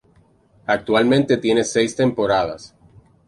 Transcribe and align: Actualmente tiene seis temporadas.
Actualmente 0.65 1.37
tiene 1.37 1.63
seis 1.63 1.95
temporadas. 1.95 2.73